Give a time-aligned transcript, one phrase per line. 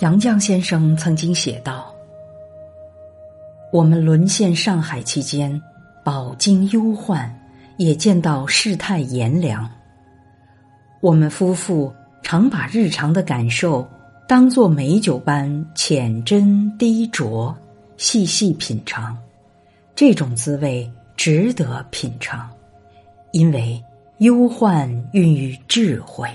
[0.00, 1.90] 杨绛先生曾经写道
[3.72, 5.60] 我们沦陷上海期间
[6.04, 7.34] 饱经忧患
[7.78, 9.68] 也见到世态炎凉。
[11.00, 13.88] 我们夫妇常把日常的感受
[14.28, 17.54] 当作美酒般浅斟低酌
[17.96, 19.16] 细细品尝。
[19.94, 22.46] 这种滋味值得品尝
[23.32, 23.82] 因为
[24.18, 26.28] 忧患孕育智慧。